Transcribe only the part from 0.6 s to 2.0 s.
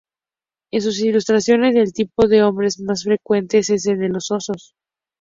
En sus ilustraciones el